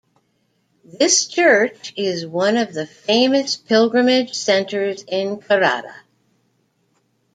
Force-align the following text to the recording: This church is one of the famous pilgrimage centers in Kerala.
This 0.97 1.27
church 1.27 1.93
is 1.95 2.25
one 2.25 2.57
of 2.57 2.73
the 2.73 2.87
famous 2.87 3.55
pilgrimage 3.55 4.33
centers 4.33 5.03
in 5.03 5.37
Kerala. 5.37 5.93